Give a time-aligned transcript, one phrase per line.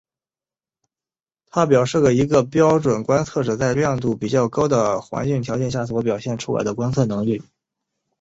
[1.45, 7.43] 它表示了一个标准观测者在亮度比较高的环境条件下所表现出来的观测能力。